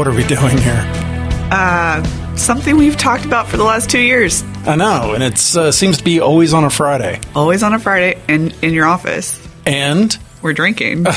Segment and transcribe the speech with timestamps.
[0.00, 2.34] what are we doing here?
[2.34, 4.42] Something we've talked about for the last two years.
[4.64, 7.20] I know, and it uh, seems to be always on a Friday.
[7.34, 9.46] Always on a Friday and in your office.
[9.66, 11.06] And We're drinking.
[11.06, 11.12] uh,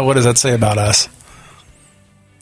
[0.00, 1.10] what does that say about us?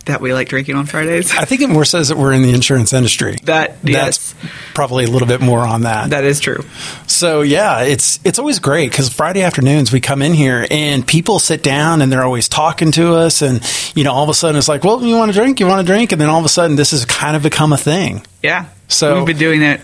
[0.06, 1.32] That we like drinking on Fridays.
[1.36, 3.36] I think it more says that we're in the insurance industry.
[3.44, 4.34] That That's yes,
[4.74, 6.10] probably a little bit more on that.
[6.10, 6.64] that is true.
[7.06, 11.38] So yeah, it's it's always great because Friday afternoons we come in here and people
[11.38, 13.60] sit down and they're always talking to us and
[13.94, 15.86] you know all of a sudden it's like, well, you want to drink, you want
[15.86, 18.22] to drink, and then all of a sudden this has kind of become a thing.
[18.42, 18.66] Yeah.
[18.88, 19.80] So- we've been doing it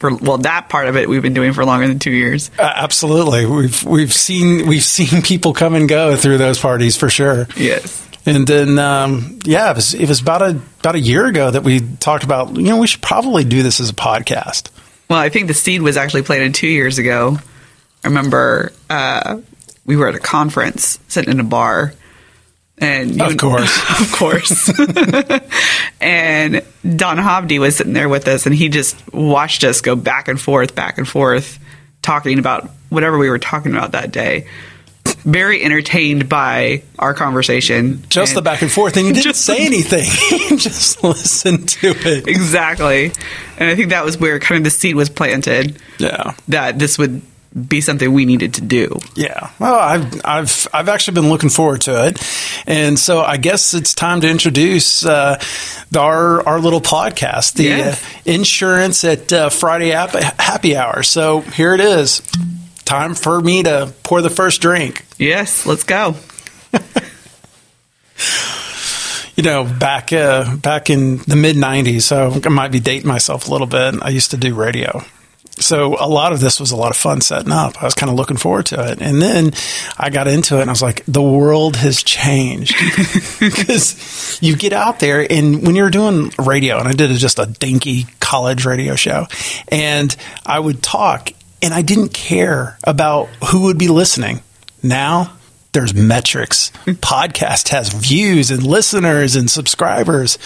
[0.00, 2.50] for well, that part of it we've been doing for longer than two years.
[2.58, 7.10] Uh, absolutely, we've we've seen we've seen people come and go through those parties for
[7.10, 7.46] sure.
[7.56, 8.08] Yes.
[8.26, 11.62] And then, um, yeah, it was, it was about a about a year ago that
[11.62, 12.54] we talked about.
[12.56, 14.70] You know, we should probably do this as a podcast.
[15.08, 17.38] Well, I think the seed was actually planted two years ago.
[18.04, 19.40] I remember uh,
[19.84, 21.94] we were at a conference, sitting in a bar,
[22.78, 23.78] and you Of course.
[24.00, 24.70] of course,
[26.00, 26.64] and
[26.96, 30.40] Don Hobdy was sitting there with us, and he just watched us go back and
[30.40, 31.58] forth, back and forth,
[32.02, 34.46] talking about whatever we were talking about that day.
[35.24, 38.02] Very entertained by our conversation.
[38.08, 40.08] Just the back and forth, and you didn't Just- say anything.
[40.50, 42.26] You just listened to it.
[42.26, 43.12] exactly,
[43.58, 46.34] and I think that was where kind of the seed was planted Yeah.
[46.48, 47.22] that this would
[47.68, 48.96] be something we needed to do.
[49.16, 49.50] Yeah.
[49.58, 52.20] Well, I've I've I've actually been looking forward to it,
[52.66, 55.40] and so I guess it's time to introduce uh,
[55.96, 58.02] our our little podcast, the Yes.
[58.02, 60.10] uh, insurance at uh, Friday app,
[60.40, 61.02] happy hour.
[61.02, 62.22] So here it is.
[62.90, 65.06] Time for me to pour the first drink.
[65.16, 66.16] Yes, let's go.
[69.36, 73.48] You know, back uh, back in the mid '90s, so I might be dating myself
[73.48, 73.94] a little bit.
[74.02, 75.02] I used to do radio.
[75.52, 77.80] So a lot of this was a lot of fun setting up.
[77.82, 79.00] I was kind of looking forward to it.
[79.00, 79.52] And then
[79.96, 82.74] I got into it and I was like, the world has changed.
[83.40, 87.46] Because you get out there and when you're doing radio, and I did just a
[87.46, 89.26] dinky college radio show,
[89.68, 90.14] and
[90.44, 91.30] I would talk
[91.62, 94.42] and I didn't care about who would be listening.
[94.82, 95.36] Now
[95.72, 96.70] there's metrics.
[96.86, 100.38] Podcast has views and listeners and subscribers.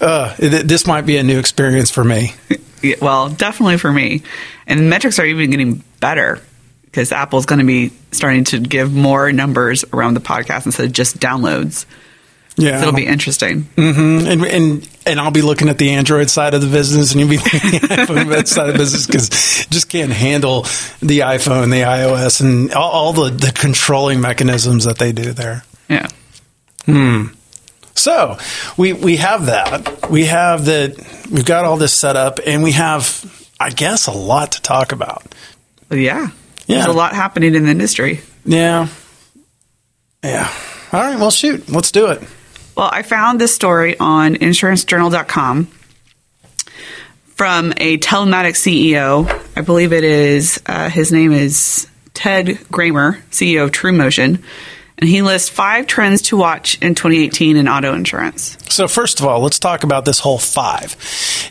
[0.00, 2.34] Uh, th- this might be a new experience for me.
[3.02, 4.22] Well, definitely for me.
[4.68, 6.40] And metrics are even getting better
[6.84, 10.92] because Apple's going to be starting to give more numbers around the podcast instead of
[10.92, 11.86] just downloads.
[12.58, 13.62] Yeah, So it'll be interesting.
[13.76, 14.26] Mm-hmm.
[14.26, 17.30] and and and I'll be looking at the Android side of the business, and you'll
[17.30, 19.28] be looking at the iPhone side of the business because
[19.70, 20.62] just can't handle
[21.00, 25.62] the iPhone, the iOS, and all, all the the controlling mechanisms that they do there.
[25.88, 26.08] Yeah.
[26.84, 27.26] Hmm.
[27.94, 28.38] So
[28.76, 30.10] we we have that.
[30.10, 30.96] We have that.
[31.30, 33.24] We've got all this set up, and we have,
[33.60, 35.22] I guess, a lot to talk about.
[35.90, 36.28] Yeah.
[36.66, 36.76] Yeah.
[36.78, 38.20] There's a lot happening in the industry.
[38.44, 38.88] Yeah,
[40.22, 40.52] yeah.
[40.92, 41.18] All right.
[41.18, 41.68] Well, shoot.
[41.68, 42.22] Let's do it.
[42.78, 45.64] Well, I found this story on insurancejournal.com
[47.34, 49.28] from a telematics CEO.
[49.56, 54.44] I believe it is, uh, his name is Ted Kramer, CEO of TrueMotion.
[54.96, 58.56] And he lists five trends to watch in 2018 in auto insurance.
[58.68, 60.94] So first of all, let's talk about this whole five.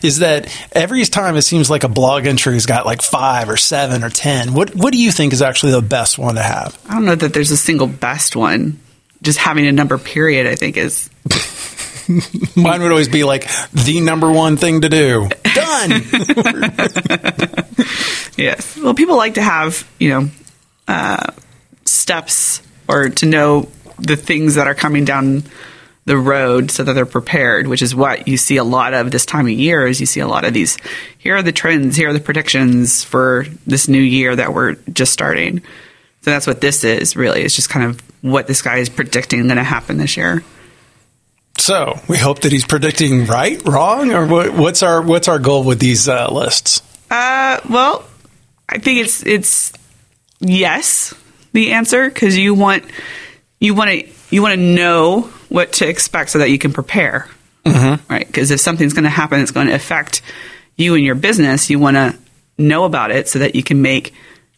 [0.02, 4.02] Is that every time it seems like a blog entry's got like five or seven
[4.02, 4.54] or ten?
[4.54, 6.78] What What do you think is actually the best one to have?
[6.88, 8.80] I don't know that there's a single best one.
[9.22, 11.10] Just having a number period, I think, is
[12.56, 15.28] Mine would always be like the number one thing to do.
[15.54, 16.02] Done.
[18.38, 18.76] Yes.
[18.78, 20.30] Well, people like to have, you know,
[20.86, 21.32] uh,
[21.84, 23.68] steps or to know
[23.98, 25.42] the things that are coming down
[26.04, 29.26] the road so that they're prepared, which is what you see a lot of this
[29.26, 30.78] time of year is you see a lot of these
[31.18, 35.12] here are the trends, here are the predictions for this new year that we're just
[35.12, 35.60] starting.
[36.28, 37.40] So that's what this is really.
[37.40, 40.44] It's just kind of what this guy is predicting going to happen this year.
[41.56, 45.64] so we hope that he's predicting right, wrong, or what, what's our what's our goal
[45.64, 46.82] with these uh, lists?
[47.10, 48.04] Uh, well,
[48.68, 49.72] I think it's it's
[50.40, 51.14] yes
[51.54, 52.84] the answer because you want
[53.58, 57.26] you want to you want to know what to expect so that you can prepare,
[57.64, 58.12] mm-hmm.
[58.12, 58.26] right?
[58.26, 60.20] Because if something's going to happen, it's going to affect
[60.76, 61.70] you and your business.
[61.70, 62.14] You want to
[62.58, 64.12] know about it so that you can make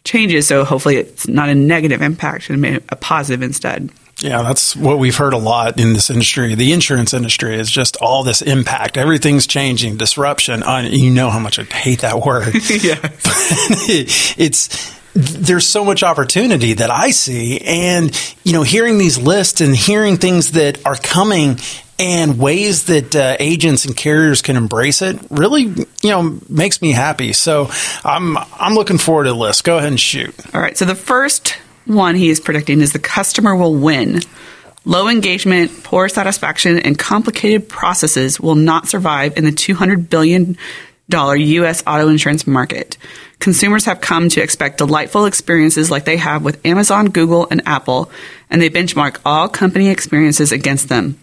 [0.04, 0.46] changes.
[0.46, 3.90] So hopefully, it's not a negative impact and a positive instead.
[4.22, 6.54] Yeah, that's what we've heard a lot in this industry.
[6.54, 8.98] The insurance industry is just all this impact.
[8.98, 10.62] Everything's changing, disruption.
[10.62, 12.54] Uh, you know how much I hate that word.
[12.82, 12.98] yeah.
[14.36, 19.74] it's there's so much opportunity that I see, and you know, hearing these lists and
[19.74, 21.58] hearing things that are coming
[22.00, 26.90] and ways that uh, agents and carriers can embrace it really, you know, makes me
[26.92, 27.32] happy.
[27.32, 27.70] So
[28.04, 29.62] I'm I'm looking forward to this.
[29.62, 30.34] Go ahead and shoot.
[30.54, 30.76] All right.
[30.76, 34.20] So the first one he is predicting is the customer will win
[34.86, 40.56] Low engagement, poor satisfaction, and complicated processes will not survive in the $200 billion
[41.12, 41.82] U.S.
[41.86, 42.96] auto insurance market.
[43.40, 48.10] Consumers have come to expect delightful experiences like they have with Amazon, Google, and Apple,
[48.48, 51.18] and they benchmark all company experiences against them.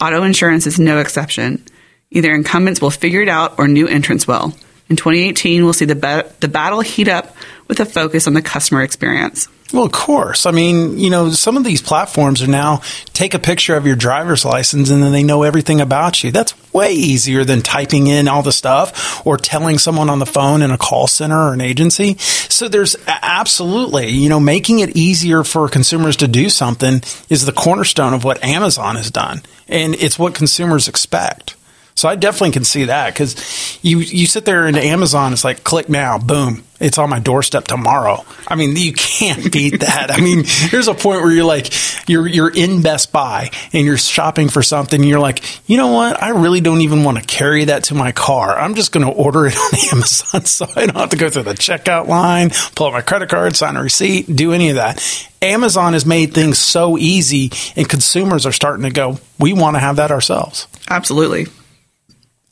[0.00, 1.64] Auto insurance is no exception.
[2.10, 4.54] Either incumbents will figure it out or new entrants will.
[4.88, 7.36] In 2018, we'll see the, ba- the battle heat up
[7.68, 9.48] with a focus on the customer experience.
[9.72, 10.46] Well, of course.
[10.46, 12.82] I mean, you know, some of these platforms are now
[13.12, 16.30] take a picture of your driver's license and then they know everything about you.
[16.30, 20.62] That's way easier than typing in all the stuff or telling someone on the phone
[20.62, 22.16] in a call center or an agency.
[22.18, 27.52] So there's absolutely, you know, making it easier for consumers to do something is the
[27.52, 29.42] cornerstone of what Amazon has done.
[29.66, 31.53] And it's what consumers expect.
[31.96, 35.62] So I definitely can see that because you you sit there into Amazon, it's like
[35.62, 38.24] click now, boom, it's on my doorstep tomorrow.
[38.48, 40.10] I mean, you can't beat that.
[40.10, 41.72] I mean, there's a point where you're like,
[42.08, 45.00] you're you're in Best Buy and you're shopping for something.
[45.00, 46.20] And you're like, you know what?
[46.20, 48.58] I really don't even want to carry that to my car.
[48.58, 51.44] I'm just going to order it on Amazon, so I don't have to go through
[51.44, 55.02] the checkout line, pull out my credit card, sign a receipt, do any of that.
[55.40, 59.80] Amazon has made things so easy, and consumers are starting to go, we want to
[59.80, 60.66] have that ourselves.
[60.90, 61.46] Absolutely.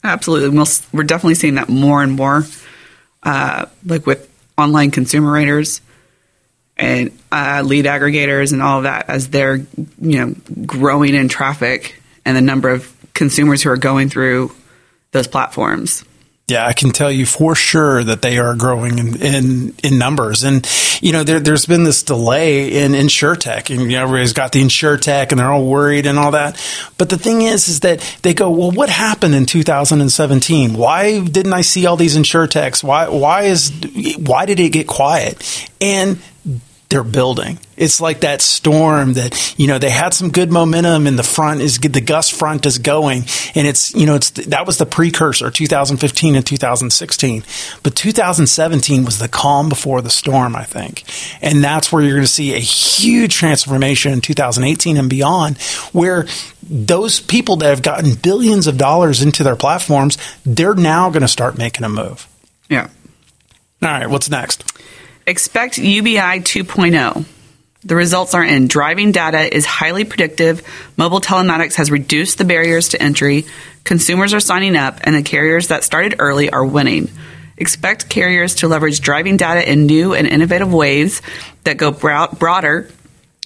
[0.04, 0.48] Absolutely.
[0.50, 2.44] we we are definitely seeing that more and more,
[3.22, 4.28] uh, like with
[4.58, 5.80] online consumer raters
[6.76, 9.66] and uh, lead aggregators and all of that as they're, you
[10.00, 10.34] know,
[10.66, 14.52] growing in traffic and the number of consumers who are going through
[15.12, 16.04] those platforms.
[16.48, 20.42] Yeah, I can tell you for sure that they are growing in, in, in numbers.
[20.42, 20.68] And,
[21.00, 24.60] you know, there, has been this delay in InsureTech and, you know, everybody's got the
[24.60, 26.60] insure tech, and they're all worried and all that.
[26.98, 30.74] But the thing is, is that they go, well, what happened in 2017?
[30.74, 32.82] Why didn't I see all these InsureTechs?
[32.82, 33.70] Why, why is,
[34.18, 35.70] why did it get quiet?
[35.80, 36.18] And
[36.92, 37.58] they're building.
[37.76, 41.62] It's like that storm that you know they had some good momentum and the front
[41.62, 43.24] is the gust front is going
[43.54, 47.44] and it's you know it's that was the precursor 2015 and 2016
[47.82, 51.04] but 2017 was the calm before the storm I think
[51.40, 55.56] and that's where you're going to see a huge transformation in 2018 and beyond
[55.92, 56.26] where
[56.62, 61.28] those people that have gotten billions of dollars into their platforms they're now going to
[61.28, 62.28] start making a move.
[62.68, 62.88] Yeah.
[63.82, 64.64] All right, what's next?
[65.26, 67.24] Expect UBI 2.0.
[67.84, 68.66] The results are in.
[68.66, 70.66] Driving data is highly predictive.
[70.96, 73.46] Mobile telematics has reduced the barriers to entry.
[73.84, 77.08] Consumers are signing up, and the carriers that started early are winning.
[77.56, 81.22] Expect carriers to leverage driving data in new and innovative ways
[81.64, 82.88] that go broader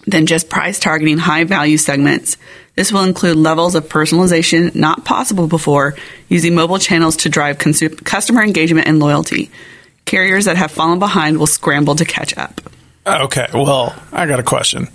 [0.06, 2.36] than just price targeting high value segments.
[2.74, 5.94] This will include levels of personalization not possible before
[6.28, 9.50] using mobile channels to drive customer engagement and loyalty.
[10.06, 12.60] Carriers that have fallen behind will scramble to catch up.
[13.06, 14.88] Okay, well, I got a question.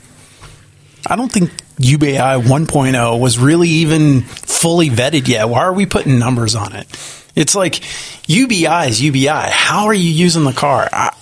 [1.05, 5.49] I don't think UBI 1.0 was really even fully vetted yet.
[5.49, 6.87] Why are we putting numbers on it?
[7.35, 7.81] It's like
[8.27, 9.27] UBI is UBI.
[9.27, 10.89] How are you using the car?
[10.91, 11.15] I,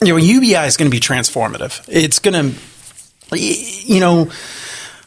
[0.00, 1.84] you know, UBI is going to be transformative.
[1.88, 4.30] It's going to, you know,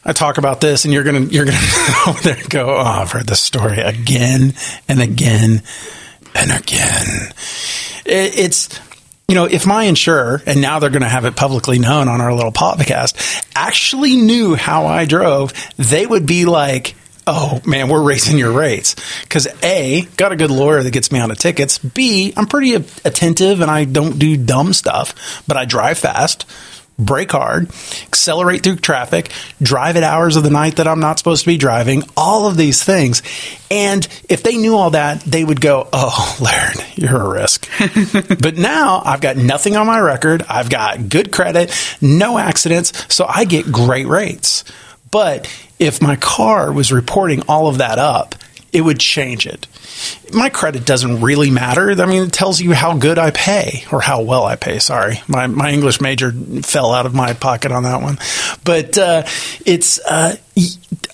[0.04, 1.57] I talk about this, and you're gonna you're gonna
[2.24, 2.77] there go.
[2.77, 4.54] Oh, I've heard this story again
[4.88, 5.61] and again
[6.33, 7.33] and again
[8.09, 8.80] it's
[9.30, 12.19] you know, if my insurer, and now they're going to have it publicly known on
[12.19, 16.95] our little podcast, actually knew how I drove, they would be like,
[17.28, 18.95] oh man, we're raising your rates.
[19.21, 21.78] Because A, got a good lawyer that gets me out of tickets.
[21.78, 26.47] B, I'm pretty attentive and I don't do dumb stuff, but I drive fast
[27.00, 27.70] brake hard,
[28.04, 31.58] accelerate through traffic, drive at hours of the night that I'm not supposed to be
[31.58, 33.24] driving, all of these things.
[33.72, 37.68] And if they knew all that, they would go, Oh, Laird, you're a risk.
[38.42, 40.44] but now I've got nothing on my record.
[40.48, 44.64] I've got good credit, no accidents, so I get great rates.
[45.12, 45.48] But
[45.80, 48.36] if my car was reporting all of that up,
[48.71, 49.68] it would change it.
[50.33, 51.92] My credit doesn't really matter.
[51.92, 54.80] I mean, it tells you how good I pay or how well I pay.
[54.80, 58.18] Sorry, my my English major fell out of my pocket on that one,
[58.64, 59.23] but uh,
[59.66, 60.35] it's uh,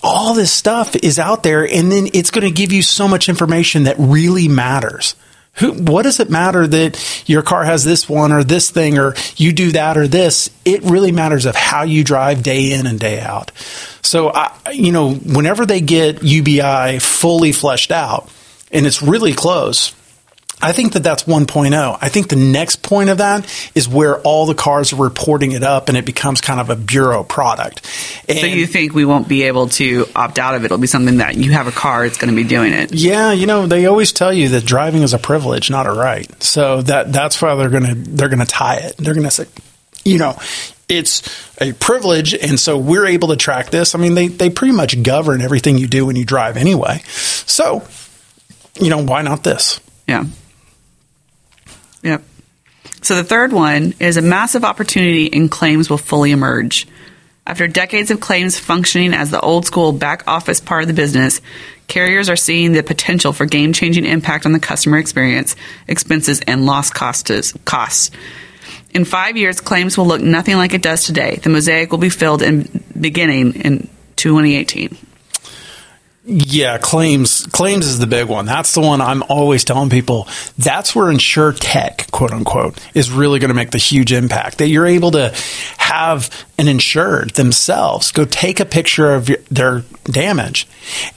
[0.02, 3.28] all this stuff is out there, and then it's going to give you so much
[3.28, 5.14] information that really matters.
[5.58, 9.14] Who, what does it matter that your car has this one or this thing or
[9.36, 10.50] you do that or this?
[10.64, 13.52] It really matters of how you drive day in and day out.
[14.02, 18.30] So, I, you know, whenever they get UBI fully fleshed out
[18.70, 19.94] and it's really close,
[20.60, 21.98] I think that that's 1.0.
[22.00, 23.44] I think the next point of that
[23.74, 26.76] is where all the cars are reporting it up and it becomes kind of a
[26.76, 27.86] bureau product.
[28.26, 30.66] And so you think we won't be able to opt out of it?
[30.66, 32.94] It'll be something that you have a car, it's going to be doing it.
[32.94, 36.42] Yeah, you know, they always tell you that driving is a privilege, not a right.
[36.42, 38.96] So that that's why they're going to they're going to tie it.
[38.96, 39.46] They're going to say,
[40.04, 40.38] you know,
[40.88, 41.22] it's
[41.60, 43.94] a privilege, and so we're able to track this.
[43.94, 47.02] I mean, they they pretty much govern everything you do when you drive anyway.
[47.06, 47.86] So,
[48.80, 49.80] you know, why not this?
[50.06, 50.24] Yeah.
[52.02, 52.22] Yep.
[53.02, 56.86] So the third one is a massive opportunity in claims will fully emerge.
[57.46, 61.40] After decades of claims functioning as the old school back office part of the business,
[61.86, 65.54] carriers are seeing the potential for game changing impact on the customer experience,
[65.86, 68.10] expenses, and loss costs.
[68.90, 71.36] In five years, claims will look nothing like it does today.
[71.36, 74.96] The mosaic will be filled in beginning in 2018.
[76.28, 78.46] Yeah, claims claims is the big one.
[78.46, 80.26] That's the one I'm always telling people.
[80.58, 84.58] That's where insure tech, quote unquote, is really going to make the huge impact.
[84.58, 85.32] That you're able to
[85.78, 90.66] have an insured themselves go take a picture of their damage,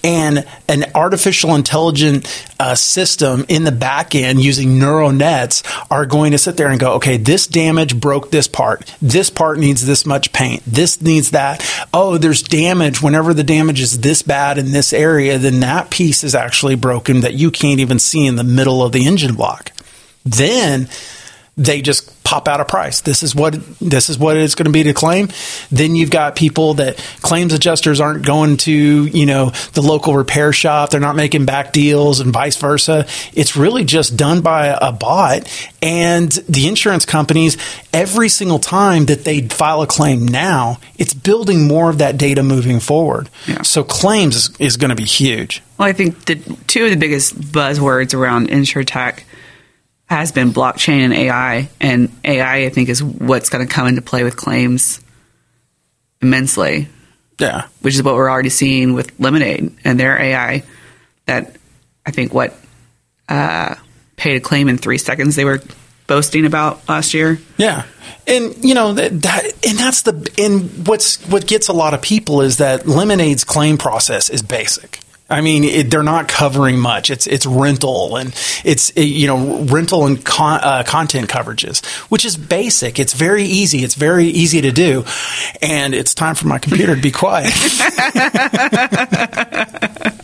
[0.04, 6.34] and an artificial intelligent uh, system in the back end using neural nets are going
[6.34, 8.96] to sit there and go, okay, this damage broke this part.
[9.02, 10.62] This part needs this much paint.
[10.68, 11.66] This needs that.
[11.94, 13.02] Oh, there's damage.
[13.02, 17.22] Whenever the damage is this bad in this area, then that piece is actually broken
[17.22, 19.72] that you can't even see in the middle of the engine block.
[20.26, 20.90] Then
[21.58, 23.02] they just pop out a price.
[23.02, 25.30] This is what this is what it's going to be to claim.
[25.72, 30.54] Then you've got people that claims adjusters aren't going to you know the local repair
[30.54, 30.92] shop.
[30.92, 33.08] They're not making back deals and vice versa.
[33.34, 35.50] It's really just done by a bot.
[35.82, 37.58] And the insurance companies,
[37.92, 42.44] every single time that they file a claim now, it's building more of that data
[42.44, 43.30] moving forward.
[43.48, 43.64] Yeah.
[43.64, 45.64] So claims is, is going to be huge.
[45.78, 46.36] Well, I think the
[46.68, 49.26] two of the biggest buzzwords around insure tech
[50.10, 54.02] has been blockchain and AI, and AI I think is what's going to come into
[54.02, 55.02] play with claims
[56.22, 56.88] immensely.
[57.40, 60.64] Yeah, which is what we're already seeing with Lemonade and their AI.
[61.26, 61.56] That
[62.06, 62.58] I think what
[63.30, 63.76] uh,
[64.18, 65.62] paid a claim in three seconds they were
[66.08, 67.40] boasting about last year.
[67.58, 67.86] Yeah,
[68.28, 72.02] and you know that, that and that's the and what's what gets a lot of
[72.02, 75.00] people is that Lemonade's claim process is basic.
[75.30, 77.12] I mean, it, they're not covering much.
[77.12, 78.34] It's it's rental and
[78.64, 83.00] it's you know rental and con, uh, content coverages, which is basic.
[83.00, 83.84] It's very easy.
[83.84, 85.06] It's very easy to do,
[85.62, 87.54] and it's time for my computer to be quiet.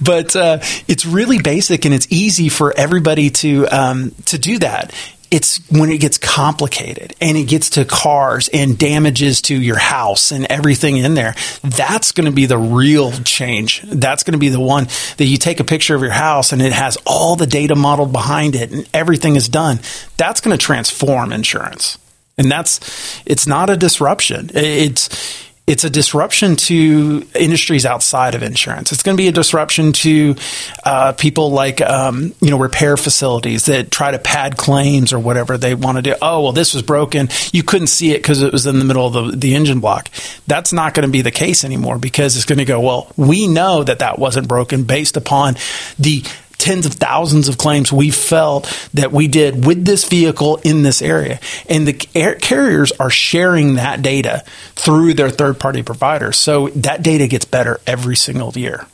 [0.00, 0.58] but uh,
[0.88, 4.92] it's really basic and it's easy for everybody to um, to do that
[5.30, 10.32] it's when it gets complicated and it gets to cars and damages to your house
[10.32, 11.34] and everything in there.
[11.62, 13.82] That's going to be the real change.
[13.82, 14.84] That's going to be the one
[15.18, 18.12] that you take a picture of your house and it has all the data modeled
[18.12, 19.80] behind it and everything is done.
[20.16, 21.98] That's going to transform insurance.
[22.38, 24.50] And that's, it's not a disruption.
[24.54, 28.90] It's, it's a disruption to industries outside of insurance.
[28.90, 30.34] It's going to be a disruption to
[30.82, 35.58] uh, people like um, you know repair facilities that try to pad claims or whatever
[35.58, 36.14] they want to do.
[36.22, 37.28] Oh well, this was broken.
[37.52, 40.08] You couldn't see it because it was in the middle of the, the engine block.
[40.46, 42.80] That's not going to be the case anymore because it's going to go.
[42.80, 45.56] Well, we know that that wasn't broken based upon
[45.98, 46.24] the
[46.58, 51.00] tens of thousands of claims we felt that we did with this vehicle in this
[51.00, 51.40] area.
[51.68, 56.36] And the carriers are sharing that data through their third party providers.
[56.36, 58.86] So that data gets better every single year.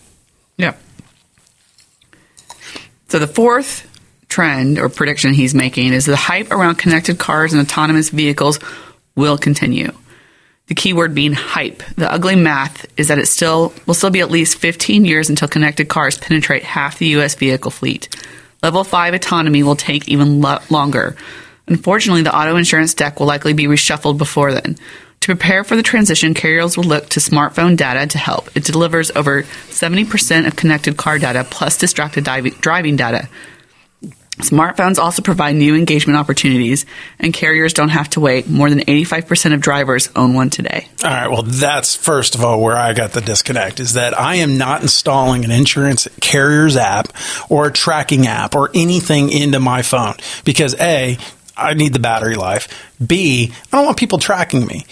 [0.56, 0.74] Yeah.
[3.08, 3.90] So the fourth
[4.28, 8.58] trend or prediction he's making is the hype around connected cars and autonomous vehicles
[9.14, 9.92] will continue.
[10.66, 11.82] The keyword being hype.
[11.96, 15.46] The ugly math is that it still will still be at least 15 years until
[15.46, 17.34] connected cars penetrate half the U.S.
[17.34, 18.08] vehicle fleet.
[18.62, 21.16] Level 5 autonomy will take even lo- longer.
[21.66, 24.76] Unfortunately, the auto insurance deck will likely be reshuffled before then.
[25.20, 28.54] To prepare for the transition, carriers will look to smartphone data to help.
[28.56, 33.28] It delivers over 70% of connected car data plus distracted driving data.
[34.38, 36.86] Smartphones also provide new engagement opportunities,
[37.18, 38.48] and carriers don't have to wait.
[38.48, 40.88] More than 85% of drivers own one today.
[41.04, 41.28] All right.
[41.28, 44.82] Well, that's first of all where I got the disconnect is that I am not
[44.82, 47.08] installing an insurance carrier's app
[47.48, 50.14] or a tracking app or anything into my phone
[50.44, 51.16] because A,
[51.56, 52.68] I need the battery life.
[53.04, 54.86] B, I don't want people tracking me.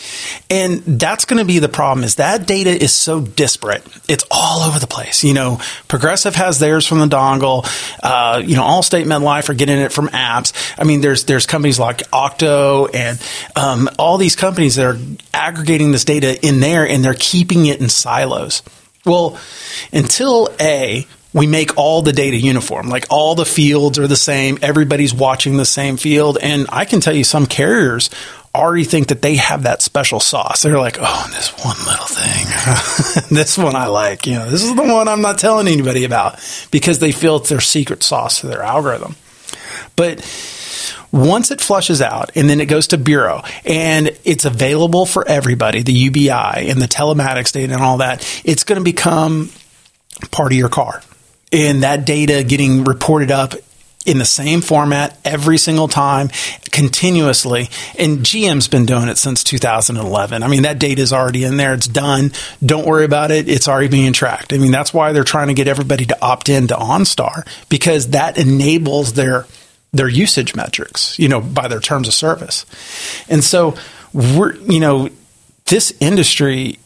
[0.50, 3.85] And that's going to be the problem is that data is so disparate.
[4.09, 5.25] It's all over the place.
[5.25, 7.66] You know, Progressive has theirs from the dongle.
[8.02, 10.52] Uh, you know, Allstate MetLife are getting it from apps.
[10.78, 13.21] I mean, there's, there's companies like Octo and,
[13.57, 14.99] um, all these companies that are
[15.35, 18.62] aggregating this data in there and they're keeping it in silos.
[19.04, 19.38] Well,
[19.92, 22.88] until A, we make all the data uniform.
[22.88, 24.58] Like all the fields are the same.
[24.62, 26.38] Everybody's watching the same field.
[26.40, 28.10] And I can tell you some carriers
[28.54, 30.62] already think that they have that special sauce.
[30.62, 34.26] They're like, oh, this one little thing, this one I like.
[34.26, 36.38] You know, this is the one I'm not telling anybody about
[36.70, 39.16] because they feel it's their secret sauce to their algorithm.
[39.96, 40.20] But
[41.12, 45.82] Once it flushes out and then it goes to Bureau and it's available for everybody,
[45.82, 46.30] the UBI
[46.70, 49.50] and the telematics data and all that, it's going to become
[50.30, 51.02] part of your car.
[51.52, 53.54] And that data getting reported up
[54.04, 56.30] in the same format every single time,
[56.71, 57.68] continuously.
[57.99, 60.42] And GM's been doing it since 2011.
[60.42, 61.75] I mean, that data is already in there.
[61.75, 62.32] It's done.
[62.64, 63.49] Don't worry about it.
[63.49, 64.52] It's already being tracked.
[64.52, 68.09] I mean, that's why they're trying to get everybody to opt in to OnStar because
[68.09, 69.47] that enables their
[69.94, 72.64] their usage metrics, you know, by their terms of service.
[73.28, 73.75] And so
[74.14, 75.11] we're, you know,
[75.66, 76.78] this industry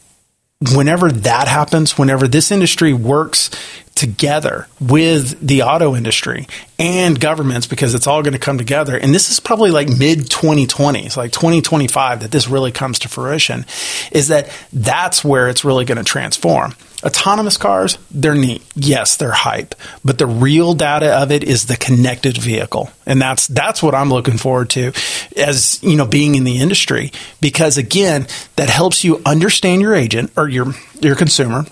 [0.73, 3.49] whenever that happens, whenever this industry works
[3.97, 6.47] together with the auto industry
[6.79, 8.95] and governments because it's all going to come together.
[8.95, 13.09] And this is probably like mid 2020, it's like 2025 that this really comes to
[13.09, 13.65] fruition,
[14.11, 16.75] is that that's where it's really going to transform.
[17.03, 18.63] Autonomous cars, they're neat.
[18.75, 22.89] Yes, they're hype, but the real data of it is the connected vehicle.
[23.05, 24.93] And that's that's what I'm looking forward to
[25.35, 30.31] as, you know, being in the industry because again, that helps you understand your agent
[30.35, 31.65] or your your consumer.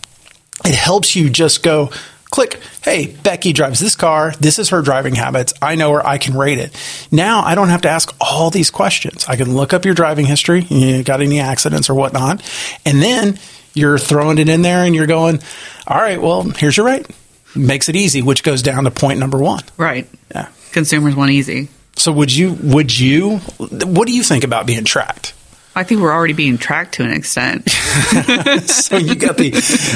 [0.64, 1.90] It helps you just go
[2.36, 4.34] click, hey, Becky drives this car.
[4.42, 5.54] This is her driving habits.
[5.62, 6.06] I know her.
[6.06, 6.76] I can rate it.
[7.10, 9.26] Now I don't have to ask all these questions.
[9.30, 10.60] I can look up your driving history.
[10.64, 12.44] You got any accidents or whatnot.
[12.86, 13.40] And then
[13.74, 15.40] you're throwing it in there and you're going,
[15.88, 17.08] all right, well, here's your rate.
[17.56, 19.64] Makes it easy, which goes down to point number one.
[19.78, 20.06] Right.
[20.30, 20.50] Yeah.
[20.74, 21.70] Consumers want easy.
[21.96, 25.34] So would you, would you, what do you think about being tracked?
[25.78, 27.70] I think we're already being tracked to an extent.
[28.66, 29.52] so you got the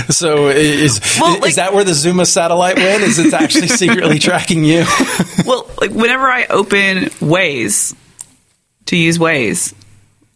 [0.09, 3.03] so is Well, is like- that where the Zuma satellite went?
[3.03, 4.85] Is it actually secretly tracking you?
[5.45, 7.95] well, like whenever I open Waze
[8.87, 9.73] to use Waze,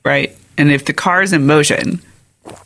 [0.06, 0.36] right?
[0.58, 2.00] And if the car is in motion,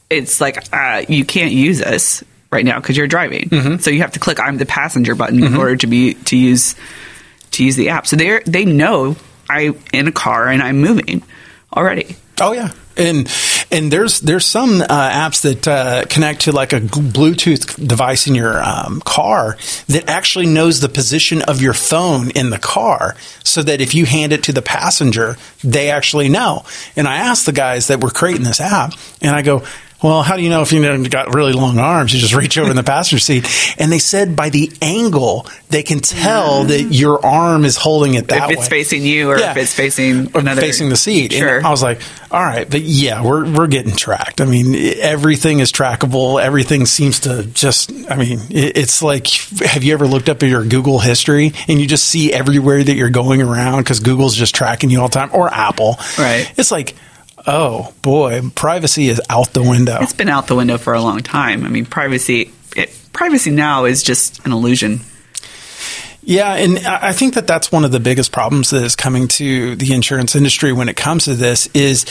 [0.10, 3.80] it's like uh, you can't use this right now because you're driving.
[3.80, 6.76] So you have to click "I'm the passenger" button in order to be to use
[7.52, 8.06] to use the app.
[8.08, 9.16] So they they know
[9.50, 11.24] I'm in a car and I'm moving
[11.76, 12.16] already.
[12.40, 13.28] Oh yeah, and
[13.72, 18.36] and there's there's some uh, apps that uh, connect to like a Bluetooth device in
[18.36, 23.64] your um, car that actually knows the position of your phone in the car, so
[23.64, 26.64] that if you hand it to the passenger, they actually know.
[26.96, 29.64] And I asked the guys that were creating this app, and I go.
[30.02, 32.14] Well, how do you know if you got really long arms?
[32.14, 33.48] You just reach over in the passenger seat,
[33.80, 36.68] and they said by the angle they can tell mm.
[36.68, 38.54] that your arm is holding it that way.
[38.54, 38.78] if it's way.
[38.78, 39.52] facing you or Yeah.
[39.52, 41.34] if it's facing Or another facing the seat.
[41.34, 41.58] Sure.
[41.58, 44.40] And I was like, all right, but yeah, we're we're getting tracked.
[44.40, 46.42] I mean, everything is trackable.
[46.42, 47.92] Everything seems to just.
[48.10, 51.88] I mean, it's like, have you ever looked up at your Google history and you
[51.88, 55.32] just see everywhere that you're going around because Google's just tracking you all the time,
[55.34, 55.98] or Apple?
[56.20, 56.52] Right.
[56.58, 56.96] It's like,
[57.48, 59.98] oh boy, privacy is out the window.
[60.02, 61.66] It's been out the window for a long time.
[61.66, 65.02] I mean, privacy it, privacy now is just an illusion.
[66.22, 69.78] Yeah, and I think that that's one of the biggest problems that is coming to
[69.78, 72.06] the insurance industry when it comes to this is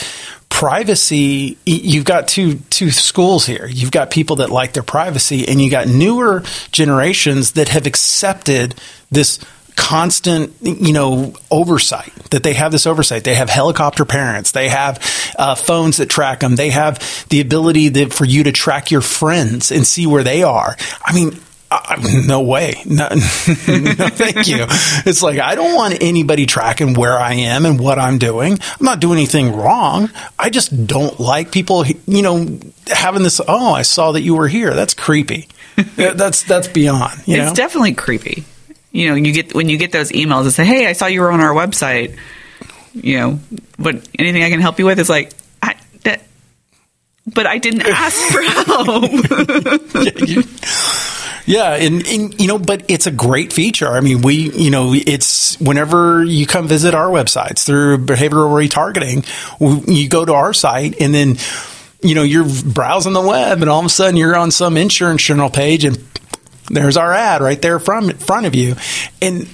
[0.49, 1.55] privacy.
[1.67, 3.67] You've got two two schools here.
[3.67, 8.73] You've got people that like their privacy, and you got newer generations that have accepted
[9.11, 9.37] this
[9.77, 14.99] constant you know oversight that they have this oversight they have helicopter parents they have
[15.37, 19.01] uh, phones that track them they have the ability that, for you to track your
[19.01, 22.75] friends and see where they are i mean I, no way.
[22.85, 24.65] No, no, thank you.
[25.05, 28.53] It's like, I don't want anybody tracking where I am and what I'm doing.
[28.53, 30.09] I'm not doing anything wrong.
[30.39, 34.47] I just don't like people, you know, having this, oh, I saw that you were
[34.47, 34.73] here.
[34.73, 35.49] That's creepy.
[35.95, 37.43] That's, that's beyond, you know?
[37.43, 38.45] It's definitely creepy.
[38.97, 41.21] You know, you get when you get those emails that say, "Hey, I saw you
[41.21, 42.17] were on our website."
[42.95, 43.39] You know,
[43.77, 44.97] but anything I can help you with?
[44.97, 46.23] is like, I, that,
[47.31, 49.11] but I didn't ask for help.
[51.47, 53.87] Yeah, and, and you know, but it's a great feature.
[53.87, 59.25] I mean, we, you know, it's whenever you come visit our websites through behavioral retargeting,
[59.59, 61.37] w- you go to our site and then,
[62.01, 65.23] you know, you're browsing the web and all of a sudden you're on some insurance
[65.23, 65.97] journal page and
[66.69, 68.75] there's our ad right there from in front of you,
[69.21, 69.47] and.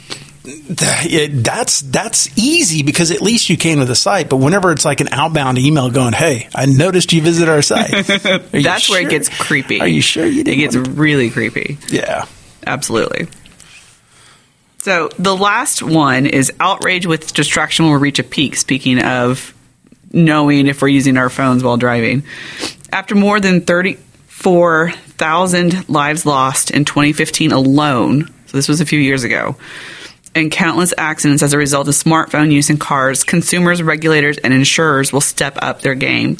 [0.46, 4.30] that's that's easy because at least you came to the site.
[4.30, 7.92] But whenever it's like an outbound email going, "Hey, I noticed you visited our site,"
[8.52, 9.80] That's where it gets creepy.
[9.80, 10.60] Are you sure you It didn't?
[10.60, 11.78] gets really creepy.
[11.88, 12.26] yeah.
[12.68, 13.28] Absolutely.
[14.80, 18.58] So the last one is outrage with distraction will reach a peak.
[18.58, 19.54] Speaking of
[20.12, 22.24] knowing if we're using our phones while driving,
[22.92, 24.04] after more than thirty-four
[24.44, 29.56] thousand lives lost in 2015 alone, so this was a few years ago,
[30.36, 35.14] and countless accidents as a result of smartphone use in cars, consumers, regulators, and insurers
[35.14, 36.38] will step up their game.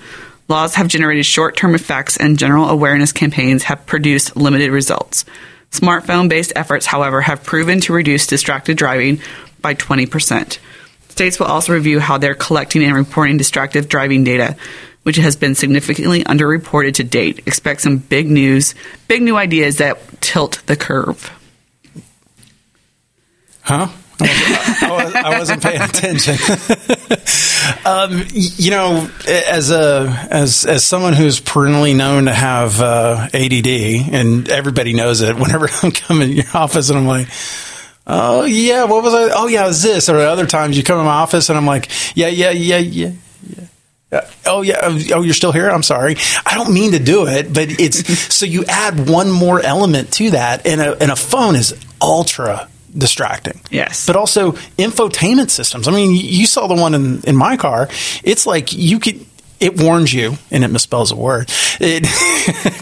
[0.50, 5.24] Laws have generated short term effects, and general awareness campaigns have produced limited results.
[5.72, 9.22] Smartphone based efforts, however, have proven to reduce distracted driving
[9.62, 10.60] by 20%.
[11.08, 14.58] States will also review how they're collecting and reporting distracted driving data,
[15.04, 17.40] which has been significantly underreported to date.
[17.46, 18.74] Expect some big news,
[19.08, 21.32] big new ideas that tilt the curve.
[23.62, 23.88] Huh?
[24.20, 26.36] I, was, I wasn't paying attention.
[27.86, 33.68] um, you know, as a as as someone who's perennially known to have uh, ADD,
[33.68, 35.36] and everybody knows it.
[35.36, 37.28] Whenever I'm coming to your office, and I'm like.
[38.06, 39.30] Oh yeah, what was I?
[39.34, 40.10] Oh yeah, it was this.
[40.10, 43.14] Or other times you come in my office and I'm like, yeah, yeah, yeah, yeah,
[43.48, 43.64] yeah.
[44.46, 44.80] Oh yeah.
[44.84, 45.70] Oh, you're still here.
[45.70, 46.16] I'm sorry.
[46.46, 50.32] I don't mean to do it, but it's so you add one more element to
[50.32, 53.60] that, and a and a phone is ultra distracting.
[53.72, 54.06] Yes.
[54.06, 55.88] But also infotainment systems.
[55.88, 57.90] I mean, you saw the one in, in my car.
[58.24, 59.26] It's like you could,
[59.60, 61.50] it warns you, and it misspells a word,
[61.80, 62.06] it,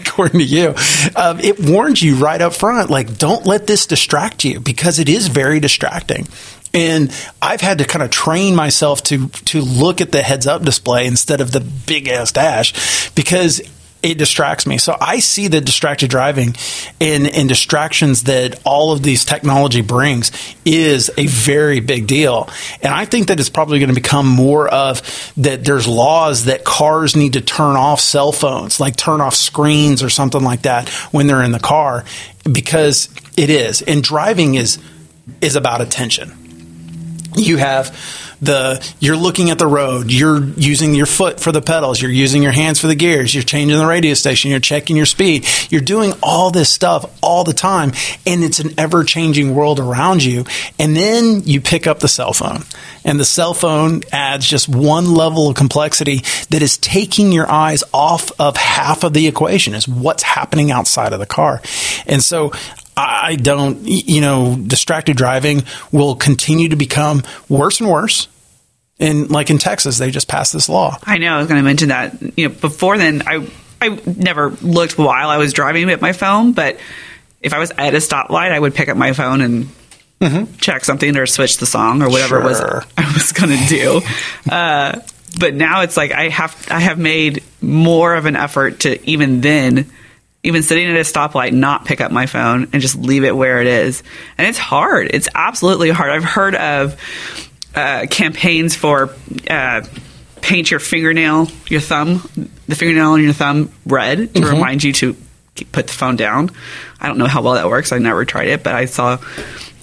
[0.00, 0.74] according to you.
[1.16, 5.08] Um, it warns you right up front, like, don't let this distract you because it
[5.08, 6.26] is very distracting.
[6.74, 10.62] And I've had to kind of train myself to to look at the heads up
[10.62, 13.60] display instead of the big ass dash because
[14.02, 14.78] it distracts me.
[14.78, 16.56] So I see the distracted driving
[17.00, 20.32] and, and distractions that all of these technology brings
[20.64, 22.48] is a very big deal.
[22.82, 26.64] And I think that it's probably going to become more of that there's laws that
[26.64, 30.88] cars need to turn off cell phones, like turn off screens or something like that
[31.12, 32.04] when they're in the car
[32.50, 33.82] because it is.
[33.82, 34.78] And driving is
[35.40, 36.41] is about attention.
[37.34, 37.96] You have
[38.42, 42.42] the you're looking at the road, you're using your foot for the pedals, you're using
[42.42, 45.80] your hands for the gears, you're changing the radio station, you're checking your speed, you're
[45.80, 47.92] doing all this stuff all the time,
[48.26, 50.44] and it's an ever changing world around you.
[50.78, 52.64] And then you pick up the cell phone,
[53.04, 57.84] and the cell phone adds just one level of complexity that is taking your eyes
[57.94, 61.62] off of half of the equation, is what's happening outside of the car.
[62.06, 62.52] And so
[62.96, 68.28] I don't, you know, distracted driving will continue to become worse and worse.
[69.00, 70.98] And like in Texas, they just passed this law.
[71.02, 71.34] I know.
[71.34, 72.20] I was going to mention that.
[72.36, 73.48] You know, before then, I
[73.80, 76.78] I never looked while I was driving at my phone, but
[77.40, 79.68] if I was at a stoplight, I would pick up my phone and
[80.20, 80.56] mm-hmm.
[80.58, 82.40] check something or switch the song or whatever sure.
[82.40, 82.60] it was
[82.96, 84.00] I was going to do.
[84.50, 85.00] uh,
[85.38, 89.40] but now it's like I have I have made more of an effort to even
[89.40, 89.90] then
[90.44, 93.60] even sitting at a stoplight, not pick up my phone and just leave it where
[93.60, 94.02] it is.
[94.36, 95.10] And it's hard.
[95.12, 96.10] It's absolutely hard.
[96.10, 97.00] I've heard of
[97.74, 99.14] uh, campaigns for
[99.48, 99.82] uh,
[100.40, 102.28] paint your fingernail, your thumb,
[102.66, 104.52] the fingernail on your thumb red to mm-hmm.
[104.52, 105.16] remind you to
[105.70, 106.50] put the phone down.
[107.00, 107.92] I don't know how well that works.
[107.92, 109.18] I never tried it, but I saw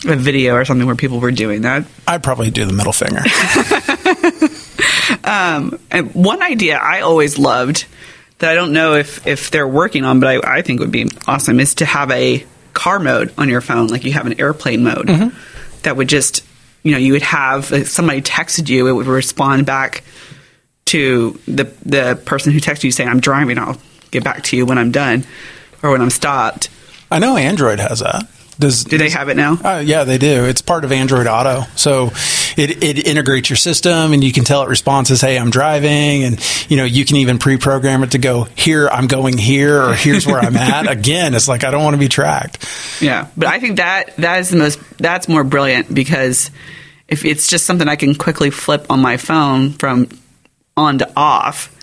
[0.06, 1.86] a video or something where people were doing that.
[2.08, 3.22] I'd probably do the middle finger.
[5.24, 7.86] um, and one idea I always loved
[8.40, 11.10] that I don't know if, if they're working on, but I, I think would be
[11.28, 14.84] awesome is to have a car mode on your phone, like you have an airplane
[14.84, 15.82] mode mm-hmm.
[15.84, 16.44] that would just,
[16.84, 20.04] you know, you would have if somebody texted you, it would respond back
[20.86, 23.60] to the the person who texted you saying, "I'm driving.
[23.60, 23.78] I'll
[24.10, 25.24] get back to you when I'm done
[25.84, 26.70] or when I'm stopped."
[27.12, 28.28] I know Android has that.
[28.60, 29.54] Does do they have it now?
[29.54, 30.44] Uh, yeah, they do.
[30.44, 32.12] It's part of Android Auto, so
[32.58, 36.66] it, it integrates your system, and you can tell it responses, "Hey, I'm driving," and
[36.70, 38.90] you know you can even pre-program it to go here.
[38.90, 40.92] I'm going here, or here's where I'm at.
[40.92, 42.68] Again, it's like I don't want to be tracked.
[43.02, 46.52] Yeah, but I think that that is the most that's more brilliant because
[47.08, 50.10] if it's just something I can quickly flip on my phone from
[50.76, 51.74] on to off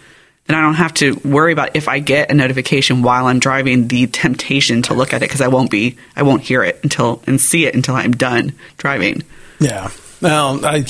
[0.47, 3.89] then I don't have to worry about if I get a notification while I'm driving
[3.89, 7.23] the temptation to look at it because I won't be I won't hear it until
[7.27, 9.23] and see it until I'm done driving.
[9.59, 9.91] Yeah.
[10.21, 10.85] Well, I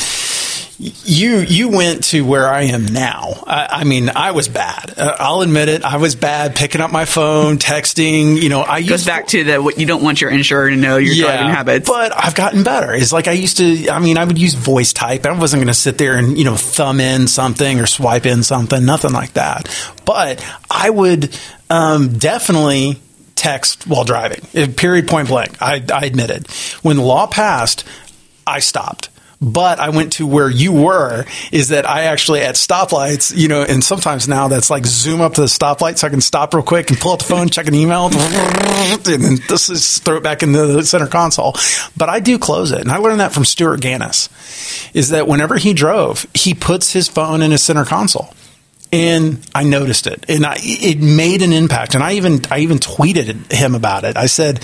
[0.79, 3.43] you you went to where I am now.
[3.47, 4.95] I, I mean, I was bad.
[4.99, 5.83] Uh, I'll admit it.
[5.83, 8.41] I was bad picking up my phone, texting.
[8.41, 10.77] You know, I goes used back to the what you don't want your insurer to
[10.77, 11.89] know your yeah, driving habits.
[11.89, 12.93] But I've gotten better.
[12.93, 13.89] It's like I used to.
[13.89, 15.25] I mean, I would use voice type.
[15.25, 18.43] I wasn't going to sit there and you know thumb in something or swipe in
[18.43, 18.85] something.
[18.85, 19.69] Nothing like that.
[20.05, 21.39] But I would
[21.71, 23.01] um, definitely
[23.35, 24.75] text while driving.
[24.75, 25.09] Period.
[25.09, 25.63] Point blank.
[25.63, 26.49] I, I admitted
[26.83, 27.85] when the law passed,
[28.47, 29.09] I stopped
[29.41, 33.63] but I went to where you were is that I actually at stoplights, you know,
[33.63, 36.63] and sometimes now that's like zoom up to the stoplight so I can stop real
[36.63, 40.23] quick and pull out the phone, check an email, and then this is throw it
[40.23, 41.55] back in the center console.
[41.97, 42.81] But I do close it.
[42.81, 44.29] And I learned that from Stuart Ganis
[44.95, 48.33] is that whenever he drove, he puts his phone in his center console
[48.93, 51.95] and I noticed it, and I, it made an impact.
[51.95, 54.17] And I even I even tweeted him about it.
[54.17, 54.61] I said,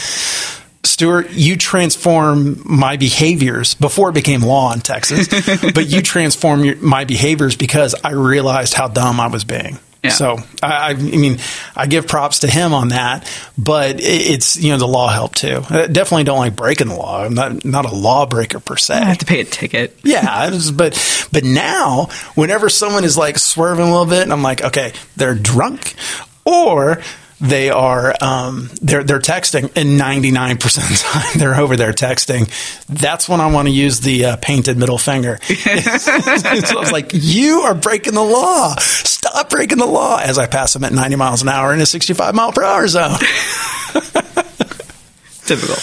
[0.85, 5.29] Stuart, you transform my behaviors before it became law in Texas,
[5.75, 9.79] but you transform your, my behaviors because I realized how dumb I was being.
[10.03, 10.11] Yeah.
[10.11, 11.39] So I, I mean,
[11.77, 15.63] I give props to him on that, but it's you know the law helped too.
[15.71, 17.23] I definitely don't like breaking the law.
[17.23, 18.95] I'm not not a lawbreaker per se.
[18.95, 19.99] I have to pay a ticket.
[20.05, 24.43] Yeah, was, but but now whenever someone is like swerving a little bit, and I'm
[24.43, 25.95] like, okay, they're drunk,
[26.45, 27.01] or
[27.43, 31.93] they are um, they're they're texting, and 99 percent of the time they're over there
[31.93, 32.49] texting.
[32.87, 35.39] That's when I want to use the uh, painted middle finger.
[35.43, 38.77] so I was like, you are breaking the law.
[38.79, 40.19] Stop breaking the law.
[40.19, 42.87] As I pass them at 90 miles an hour in a 65 mile per hour
[42.87, 43.19] zone.
[45.45, 45.77] Typical.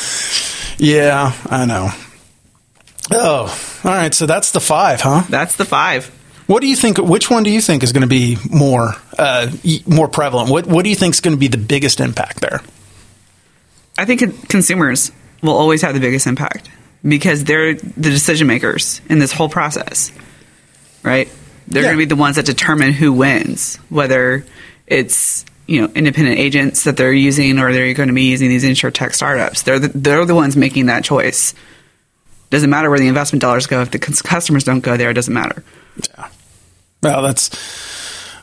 [0.78, 1.89] Yeah, I know.
[3.12, 4.13] Oh, all right.
[4.13, 5.24] So that's the five, huh?
[5.30, 6.10] That's the five.
[6.50, 6.98] What do you think?
[6.98, 9.52] Which one do you think is going to be more uh,
[9.86, 10.50] more prevalent?
[10.50, 12.62] What What do you think is going to be the biggest impact there?
[14.00, 15.12] I think consumers
[15.44, 16.68] will always have the biggest impact
[17.08, 20.12] because they're the decision makers in this whole process,
[21.04, 21.30] right?
[21.68, 21.90] They're Yeah.
[21.90, 24.44] going to be the ones that determine who wins, whether
[24.88, 28.64] it's you know independent agents that they're using or they're going to be using these
[28.64, 29.62] insure tech startups.
[29.62, 31.54] They're the, they're the ones making that choice.
[32.50, 35.12] Doesn't matter where the investment dollars go if the customers don't go there.
[35.12, 35.64] It doesn't matter.
[37.02, 37.50] Well, that's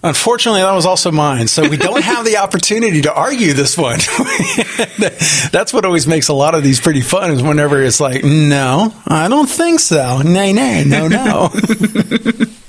[0.02, 1.48] unfortunately that was also mine.
[1.48, 3.98] So we don't have the opportunity to argue this one.
[5.50, 7.30] that's what always makes a lot of these pretty fun.
[7.32, 10.22] Is whenever it's like, no, I don't think so.
[10.22, 11.50] Nay, nay, no, no.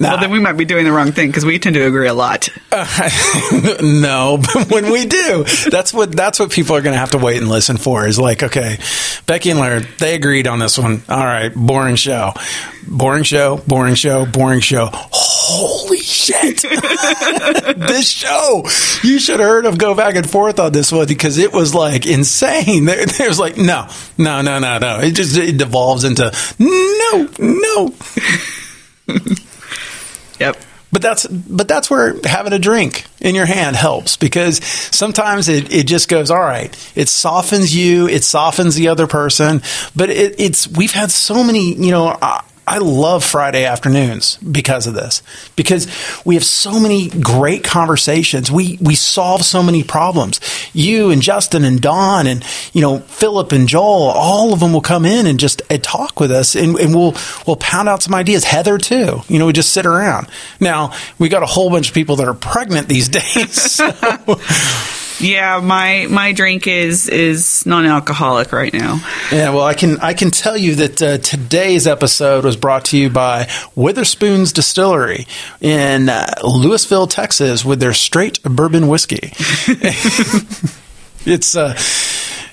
[0.00, 2.08] Nah, Well, then we might be doing the wrong thing because we tend to agree
[2.08, 2.48] a lot.
[3.82, 7.18] no, but when we do, that's what that's what people are going to have to
[7.18, 8.06] wait and listen for.
[8.06, 8.78] Is like, okay,
[9.26, 11.02] Becky and Laird, they agreed on this one.
[11.06, 12.32] All right, boring show,
[12.88, 14.88] boring show, boring show, boring show.
[14.92, 16.62] Holy shit!
[17.76, 18.62] this show,
[19.02, 21.74] you should have heard of go back and forth on this one because it was
[21.74, 22.84] like insane.
[22.90, 23.86] There, there was like, no,
[24.16, 25.00] no, no, no, no.
[25.00, 27.94] It just it devolves into no, no.
[30.40, 30.56] Yep.
[30.92, 35.72] But that's but that's where having a drink in your hand helps because sometimes it,
[35.72, 36.74] it just goes all right.
[36.96, 39.62] It softens you, it softens the other person.
[39.94, 42.08] But it, it's we've had so many you know.
[42.08, 42.42] Uh,
[42.74, 45.22] I, love Friday afternoons because of this.
[45.56, 45.86] Because
[46.24, 48.50] we have so many great conversations.
[48.50, 50.40] We we solve so many problems.
[50.72, 54.80] You and Justin and Don and you know Philip and Joel, all of them will
[54.80, 57.14] come in and just uh, talk with us, and, and we'll
[57.46, 58.44] we'll pound out some ideas.
[58.44, 59.22] Heather too.
[59.28, 60.28] You know, we just sit around.
[60.60, 63.60] Now we got a whole bunch of people that are pregnant these days.
[63.60, 63.90] so-
[65.20, 69.00] Yeah, my my drink is is non-alcoholic right now.
[69.30, 72.96] Yeah, well, I can I can tell you that uh, today's episode was brought to
[72.96, 75.26] you by Witherspoon's Distillery
[75.60, 79.32] in uh, Lewisville, Texas, with their straight bourbon whiskey.
[81.26, 81.78] it's uh,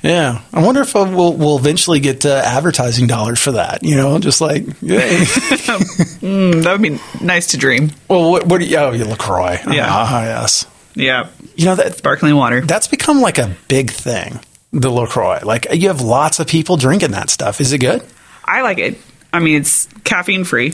[0.03, 0.41] yeah.
[0.51, 3.83] I wonder if we'll we'll eventually get uh, advertising dollars for that.
[3.83, 5.23] You know, just like yay.
[6.17, 7.91] Mm, that would be nice to dream.
[8.09, 8.75] well, what, what do you?
[8.77, 9.59] Oh, you Lacroix.
[9.69, 9.85] Yeah.
[9.87, 10.65] Ah, yes.
[10.95, 12.61] Yeah, You know that sparkling water.
[12.61, 14.39] that's become like a big thing.
[14.73, 17.59] The Lacroix, like you have lots of people drinking that stuff.
[17.59, 18.03] Is it good?
[18.45, 18.97] I like it.
[19.33, 20.73] I mean, it's caffeine free,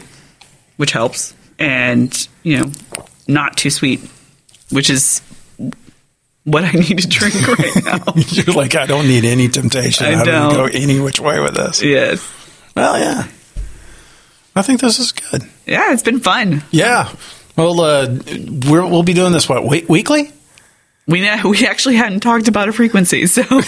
[0.77, 2.71] which helps, and you know,
[3.27, 4.01] not too sweet,
[4.71, 5.21] which is
[6.43, 8.13] what I need to drink right now.
[8.15, 10.05] You're like, I don't need any temptation.
[10.05, 11.81] I I, don't go any which way with this.
[11.81, 12.27] yes.
[12.75, 13.27] Well, yeah.
[14.55, 15.43] I think this is good.
[15.65, 16.63] Yeah, it's been fun.
[16.71, 17.11] Yeah.
[17.55, 18.07] Well, uh,
[18.67, 20.31] we're, we'll be doing this what week, weekly?
[21.05, 23.43] We know, we actually hadn't talked about a frequency, so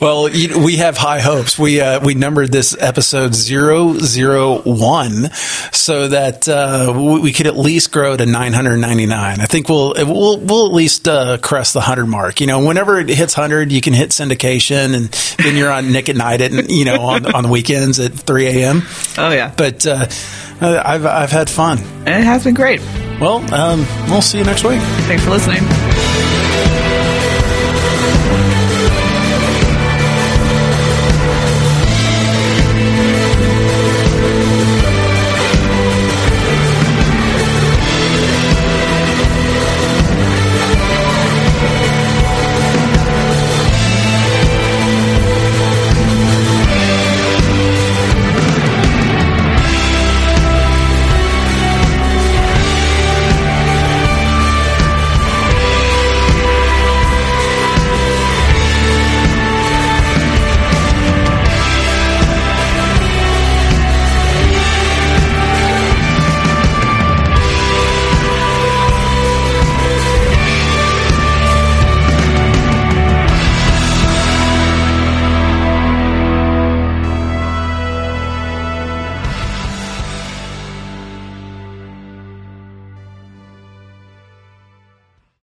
[0.00, 1.56] well, you, we have high hopes.
[1.58, 5.30] We uh, we numbered this episode 001
[5.72, 9.40] so that uh, we, could at least grow to 999.
[9.40, 12.40] I think we'll we'll we'll at least uh, crest the 100 mark.
[12.40, 16.08] You know, whenever it hits 100, you can hit syndication and then you're on Nick
[16.08, 18.82] at Nite at you know on on the weekends at 3 a.m.
[19.18, 20.06] oh yeah, But uh,
[20.60, 21.78] I've I've had fun.
[21.78, 22.80] and it has been great.
[23.20, 24.80] Well, um, we'll see you next week.
[25.06, 25.60] Thanks for listening.